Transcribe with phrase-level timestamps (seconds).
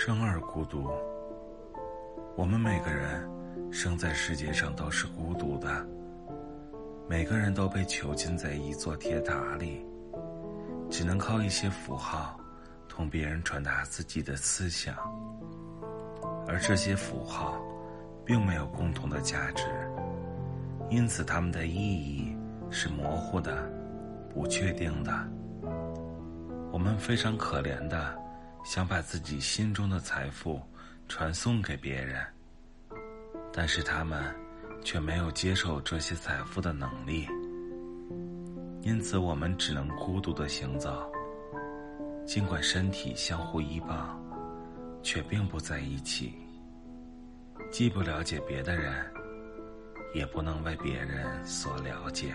[0.00, 0.88] 生而孤独。
[2.36, 3.28] 我们每个人
[3.72, 5.84] 生在世界上都是孤独的，
[7.08, 9.84] 每个人都被囚禁在一座铁塔里，
[10.88, 12.38] 只能靠一些符号
[12.88, 14.94] 同别人传达自己的思想，
[16.46, 17.60] 而这些符号
[18.24, 19.64] 并没有共同的价值，
[20.90, 22.38] 因此它们的意义
[22.70, 23.68] 是模糊的、
[24.32, 25.12] 不确定的。
[26.70, 28.27] 我们非常可怜的。
[28.68, 30.60] 想把自己心中的财富
[31.08, 32.22] 传送给别人，
[33.50, 34.22] 但是他们
[34.84, 37.26] 却没有接受这些财富的能力，
[38.82, 41.10] 因此我们只能孤独的行走。
[42.26, 44.22] 尽管身体相互依傍，
[45.02, 46.34] 却并不在一起，
[47.70, 48.92] 既不了解别的人，
[50.14, 52.34] 也不能为别人所了解。